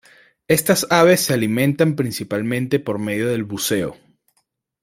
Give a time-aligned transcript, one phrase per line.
[0.47, 3.97] Estas aves se alimentan principalmente por medio del buceo.